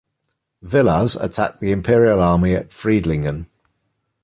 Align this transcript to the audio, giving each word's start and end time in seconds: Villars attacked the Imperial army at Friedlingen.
Villars 0.63 1.15
attacked 1.15 1.59
the 1.59 1.71
Imperial 1.71 2.19
army 2.19 2.55
at 2.55 2.71
Friedlingen. 2.71 3.45